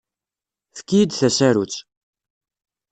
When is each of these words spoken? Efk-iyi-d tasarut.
Efk-iyi-d 0.71 1.11
tasarut. 1.13 1.75